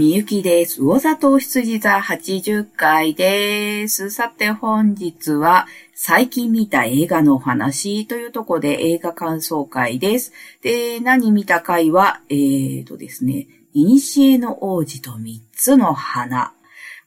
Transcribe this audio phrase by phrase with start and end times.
[0.00, 0.80] みゆきです。
[0.80, 4.08] 魚座糖羊座80回です。
[4.08, 10.32] さて本日は最近見た映画のお話というところで映画感想会です。
[10.62, 16.54] で、何見た回は、えーとですね、イニシエの王子と三つの花。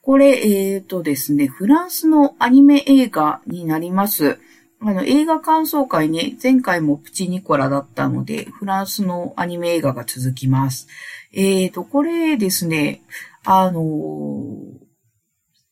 [0.04, 4.38] これ、えーとですね、フランスのアニメ映画になります。
[4.86, 10.88] あの、映画感想会ね、前回もプチニコラだったので、フランスのアニメ映画が続きます。
[11.32, 13.02] えーと、これですね、
[13.46, 13.82] あの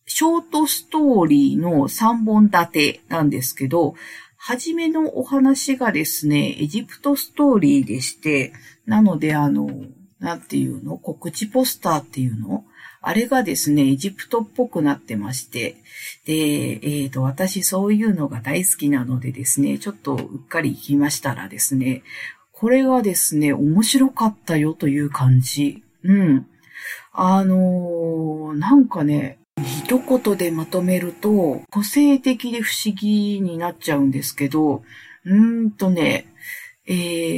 [0.05, 3.95] ショートストーリーの3本立てなんですけど、
[4.37, 8.53] はじめのお話がですね、エジプトストーリーでして、
[8.85, 9.70] なのであの、
[10.20, 12.65] なんていうの告知ポスターっていうの
[13.03, 15.75] あれがですね、エジプトっぽくなってまして、
[16.25, 22.03] で、えっ、ー、と、私そういうのが大好きなのでですね、ちょっとうっかり行きましたらですね、
[22.51, 25.83] これがですね、面白かったよという感じ。
[26.03, 26.45] うん。
[27.11, 34.83] あのー、なんかね、一言でまとめると、個性的で不思議になっちゃうんですけど、
[35.26, 36.27] うーんとね、
[36.85, 36.93] え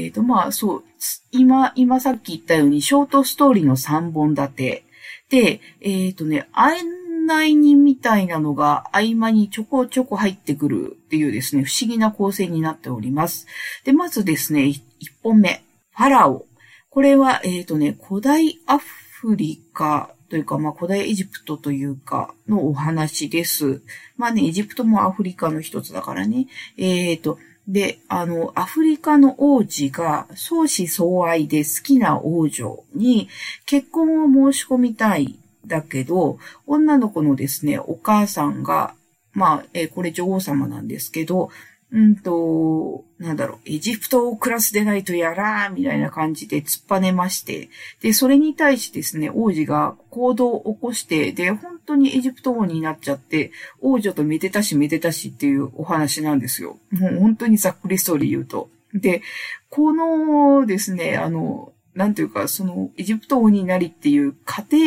[0.07, 0.83] ーと、まあそう、
[1.31, 4.83] 今、今さっき言ったように、ショートストーリーの3本立て。
[5.29, 6.77] で、えーとね、案
[7.25, 13.47] 内人みたいなのが合間にちょこちょこ入ってくるっていうですね、不思議な構成になっております。
[13.83, 14.81] で、まずですね、1
[15.23, 15.63] 本目、
[15.95, 16.45] ファラオ。
[16.89, 23.81] これは、えっ、ー、とね、古代アフリカというか、まあ、古代エジプトというか、のお話です。
[24.17, 26.47] まあね、エジプトもアフリカの一つだからね。
[26.77, 33.29] えっ、ー、と、で、あの、アフリカの王子が相思相愛で好きな王女に
[33.65, 38.95] 結婚を申し込みたいだけど、女の子のですね、お母さんが、
[39.31, 41.49] まあ、えー、これ女王様なんですけど、
[41.93, 47.69] うんと、なんだろう、エジプトをクラスでないとやらーみたいな感じで突っぱねまして、
[48.01, 56.79] で、それに対してですね、王子が行動を起こして、で、本当にエジプト王になっちゃって、王女とめでたしめでたしっていうお話なんですよ。
[56.89, 58.69] もう本当にざっくりストーリー言うと。
[58.95, 59.21] で、
[59.69, 64.77] このですね、あの、なんていうか、その、エジプト王になりっていう過程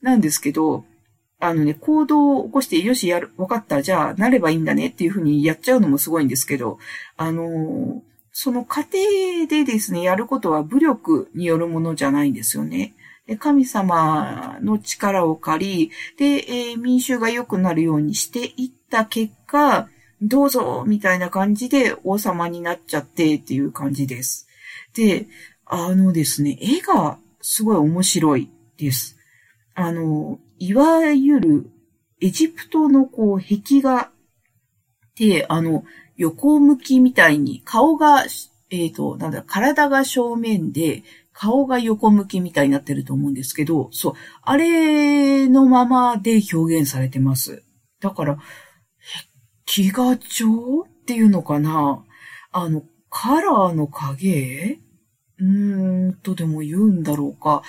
[0.00, 0.86] なんですけど、
[1.40, 6.78] あのね、行動を起こして、よし、やる、分かった、じゃあ、なればいいんだねっていうふうにやっちゃうのもすごいんですけど、
[7.16, 8.02] あの
[8.36, 8.98] その過程
[9.48, 12.94] でですね、やることは武力によるものじゃないんですよね。
[13.28, 19.88] で神様の力を借り、で、えー、民衆が良くなるようにしていった結果、
[20.20, 24.48] どうぞみたいな感じで王様になっちゃってっていう感じです。
[24.94, 25.26] で、
[25.64, 29.16] あのですね、絵がすごい面白いです。
[29.74, 31.70] あの、いわゆる
[32.22, 34.10] エジプトのこう壁画
[35.14, 35.84] で、あの、
[36.16, 38.24] 横向きみたいに顔が、
[38.70, 41.02] えっ、ー、と、なんだ、体が正面で、
[41.34, 47.62] 顔が横向きみたいになってると思うんですけど、そう、あれのままで表現されてます。
[48.00, 48.38] だから、
[49.66, 52.02] 壁画調っていうのかな？
[52.52, 54.78] あの、カラーの影？
[55.38, 57.62] うーんとでも言うんだろうか。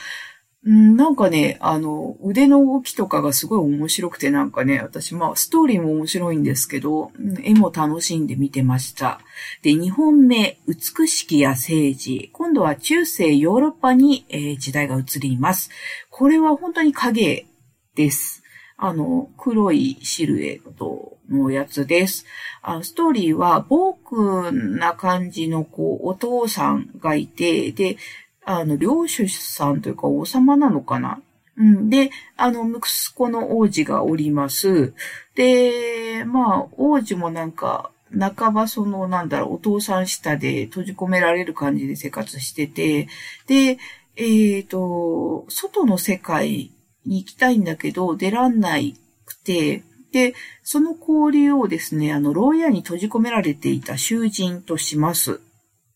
[0.65, 7.11] うん、なんかね、あの、腕の動きとかがすごい面白くてなんかね、私まあストーリーも面白いんですけど、
[7.43, 9.21] 絵も楽しんで見てました。
[9.61, 12.31] で、2本目、美しきや政治。
[12.33, 15.69] 今度は中世ヨーロッパに、えー、時代が移ります。
[16.09, 17.45] これは本当に影
[17.93, 18.41] です。
[18.77, 22.25] あの、黒いシルエットのやつです。
[22.61, 27.97] あストーリーは、ボークな感じの、こう、お父さんがいて、で、
[28.45, 31.19] あの、領主さんというか王様なのかな？
[31.57, 31.89] うん。
[31.89, 34.93] で、あの、息子の王子がおります。
[35.35, 43.07] で、まあ、王子もなんか、半ばその、なんだろう、お父さん下で閉じ込められる感じで生活してて、
[43.47, 43.77] で、
[44.15, 46.71] えっ、ー、と、外の世界
[47.05, 48.95] に行きたいんだけど、出らんない
[49.25, 55.41] くて、で、その交流をですね、あの、牢屋に閉じ込められていた囚人とします。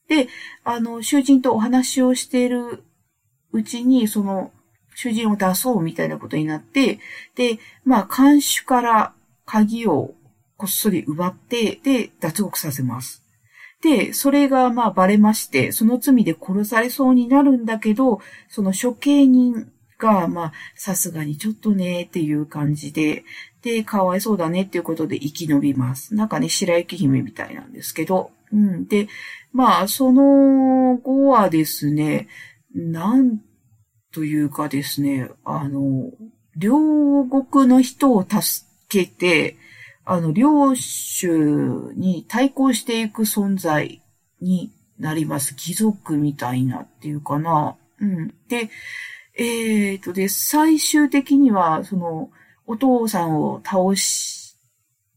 [0.10, 0.28] で、
[0.66, 2.84] あの、囚人とお話をしている
[3.54, 4.52] うちに、その、
[4.96, 7.00] 囚人を出そうみたいなことになって、
[7.36, 9.14] で、まあ、看守から
[9.46, 10.16] 鍵を
[10.58, 13.24] こっそり奪って、で、脱獄させます。
[13.82, 18.20] で、それがまあバレまして、その罪で殺されそうになるんだけど、
[18.50, 23.24] その処刑人が、まあ、さすがにちょっとね、っていう感じで、
[23.62, 26.16] で、かわいそうだねっていうことで生き延びます。
[26.16, 28.88] なんかね、白雪姫みたいなんですけど、うん。
[28.88, 29.08] で、
[29.52, 32.28] まあ、その後はですね、
[32.74, 33.40] なん
[34.12, 36.12] というかですね、あの、
[36.56, 39.58] 両国の人を助けて、
[40.06, 44.02] あの、領主に対抗していく存在
[44.42, 45.56] になります。
[45.56, 47.78] 貴族みたいなっていうかな。
[48.00, 48.34] うん。
[48.48, 48.70] で、
[49.38, 52.32] えっ、とで、最終的には、その、
[52.66, 54.58] お父さんを倒し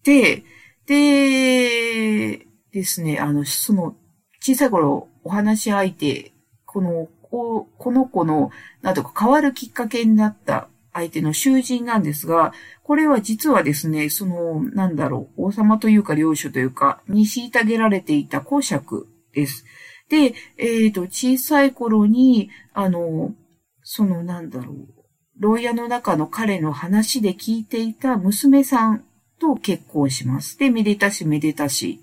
[0.02, 0.44] て、
[0.86, 3.94] で、ですね、あの、その、
[4.40, 6.32] 小さい頃お話し相手、
[6.66, 8.50] この、この子の、
[8.82, 12.52] なんとか変わるきっかけになった相手の囚人なんですが、
[12.82, 19.64] これは実はですね、その、なんだろう、王様というか領主というか、に虐げられていた公爵です。
[20.08, 23.34] で、えっ、ー、と、小さい頃に、あの、
[23.82, 24.88] その、なんだろう、
[25.38, 29.04] 牢屋の中の彼の話で聞いていた娘さん
[29.40, 30.58] と結婚します。
[30.58, 32.00] で、めでたしめでたし。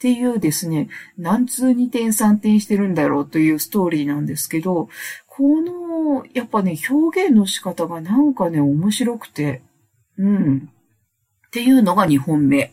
[0.00, 0.88] っていうですね、
[1.18, 4.88] 何通二点三点してるんだろうというストーリーなんですけど、
[5.26, 9.60] この、やっぱね、表現の仕方がなんかね、面白くて、
[10.16, 10.70] うん。
[11.48, 12.72] っていうのが2本目。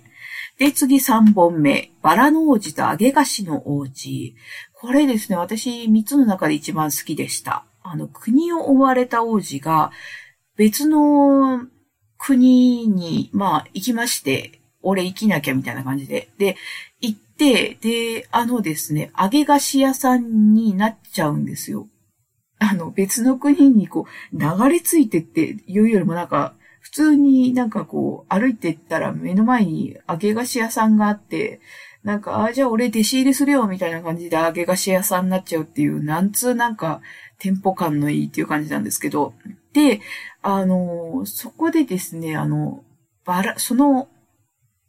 [0.57, 1.91] で、次3本目。
[2.01, 4.33] バラの王子と揚げ菓子の王子。
[4.71, 7.65] これですね、私3つの中で一番好きでした。
[7.83, 9.91] あの、国を追われた王子が、
[10.55, 11.67] 別の
[12.17, 16.29] 国に、まあ、行きまして、俺生きなきゃみたいな感じで。
[16.37, 16.55] で、
[17.37, 21.87] で、あのですね、揚げ菓子屋さんになっちゃうんですよ。
[22.59, 31.59] あの、別の国にこう、流れ着いてっていうよりもなんか、普通になんかこう、歩いてったら目の前に揚げ菓子屋さんがあって、
[32.03, 37.01] なんか、あ、じゃあ俺弟子入りするよみたいな感じで揚げ菓子屋さんになっちゃうっていう、なんつうなんか、
[37.37, 39.33] テンポ感のいいっていう感じなんですけど、
[39.73, 40.01] で、
[40.41, 42.83] あの、そこでですね、あの、
[43.25, 44.07] バラ、その、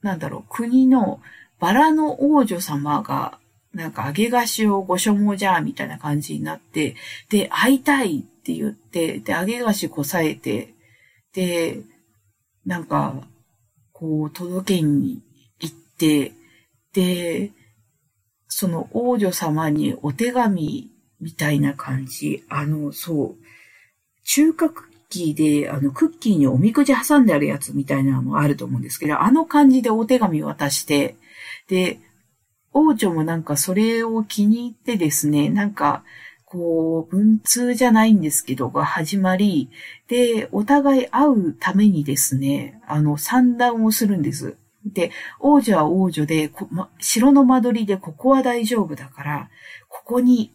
[0.01, 1.21] なんだろう、国の
[1.59, 3.39] バラの王女様が、
[3.75, 6.97] なんか揚げ菓子をご所望じゃ、みたいな感じになって、
[7.29, 10.75] で、会いたいって言って、で、揚げ菓子こさえて、
[11.35, 11.81] で、
[12.65, 13.15] なんか、
[13.93, 15.23] こう、届けに
[15.61, 16.33] 行って、
[16.93, 17.53] で、
[18.49, 20.91] その王女様にお手紙
[21.21, 22.45] みたいな感じ。
[22.49, 23.49] あの、そう。
[24.25, 31.17] 中華クッキーで、あの、クッキーにおみくじ挟んであるやつみたいなのもあると思うんですけど、あの感じでお手紙渡して、
[31.69, 32.01] で、
[32.73, 36.05] 王女もなんかそれを気に入ってですね、なんか、
[36.45, 39.71] こう、文通じゃないんですけど、が始まり、
[40.09, 44.57] で、お互い会うためにですね、あの、三段をするんです。
[44.87, 45.11] で、
[45.41, 49.51] 王女は王女で、ま、城の間取りでここは大丈夫だから、
[49.89, 50.55] ここに、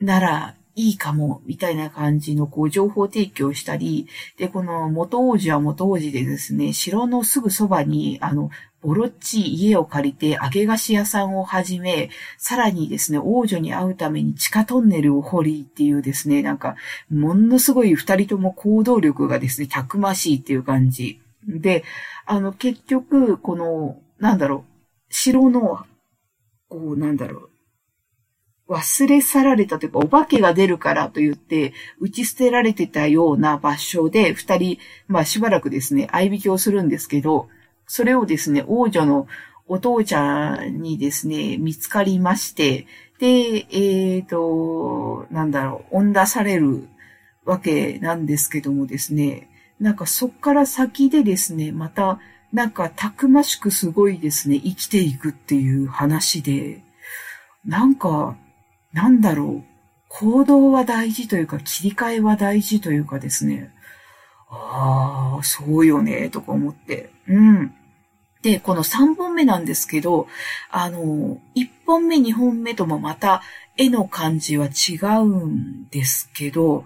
[0.00, 16.76] ならいいかも、みたいな感じのこう情報提供したり、で、この元王子は元王子でですね、城のすぐそばに、あの、ボロッチ家を借りて揚げ菓子屋さんを始め、さらにですね、王女に会うために地下トンネルを掘りっていうですね、なんか、
[17.10, 21.20] ものすごい二人とも行動力がですね、たくましいっていう感じ。
[21.48, 21.82] で、
[22.24, 24.72] あの、結局、この、なんだろう、
[25.10, 25.84] 城の、
[26.68, 27.47] こう、なんだろう、
[28.68, 37.48] 忘れ去られたというか、お化けが出るからと言って、打ち捨てられてたような場所で、二人、まあしばらくですね、相引きをするんですけど、
[37.86, 39.26] それをですね、王女の
[39.66, 42.86] お父ちゃんにですね、見つかりまして、
[43.18, 46.88] で、えっ、ー、と、なんだろう、恩出される
[47.46, 49.48] わけなんですけどもですね、
[49.80, 52.20] なんかそっから先でですね、また、
[52.52, 56.82] なんかたくましくすごいですね、生きていくっていう話で、
[57.64, 58.36] なんか、
[58.92, 59.64] なんだろう、
[60.08, 63.72] 行動は大事というか、切り替えは大事というかですね、
[64.50, 67.10] ああ、そうよね、とか思って。
[67.28, 67.74] うん。
[68.42, 70.26] で、この3本目なんですけど、
[70.70, 73.42] あの、1本目、2本目ともまた
[73.76, 76.84] 絵の感じは違うんですけど、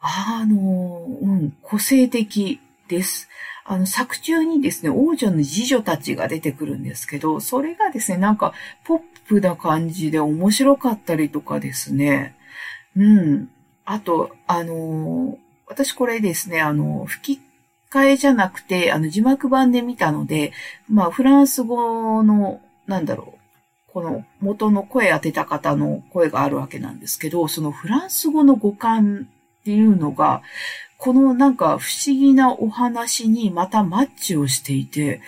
[0.00, 3.28] あの、うん、個性的です。
[3.64, 8.52] あの、作中にですね、王女の次女たちが出てくるんですけど、それがですね、なんか、
[8.84, 12.36] ポップな感じで面白かったりとかですね。
[12.96, 13.50] うん。
[13.84, 17.42] あと、あの、私これですね、あの、吹き
[17.90, 20.52] 替えじゃなくて、あの、字幕版で見たので、
[20.88, 23.42] まあ、フランス語の、なんだろう、
[23.92, 29.28] この元の声当てた方の声があるわけなんですけど、そのフランス語の語感
[29.60, 30.42] っていうのが、
[31.02, 35.20] このなんか不思議なお話にまたマッチをしていて、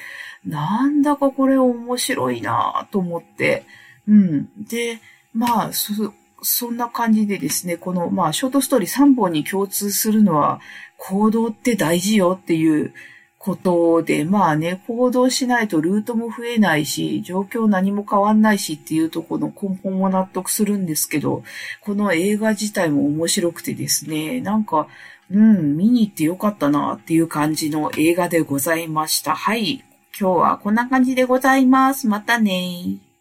[0.47, 3.65] なんだかこれ面白いなと思って、
[4.07, 4.49] うん。
[4.69, 5.01] で、
[5.33, 10.61] まあ、そ、そんな感じでですね、この、まあ、ショートストーリー3本に共通するのは、
[10.97, 12.95] 行動って大事よっていう
[13.45, 21.43] ことで、まあね、行動しないとルートも増えないし、状況何も変わんないしっていうとこの根本も納得するんですけど、
[21.83, 24.87] この映画自体も面白くてですね、なんか、
[25.31, 29.35] うん、見に行ってよかったなっていう感じの映画でございました。
[29.35, 29.85] はい。
[30.19, 32.07] 今日はこんな感じでございます。
[32.07, 32.99] またね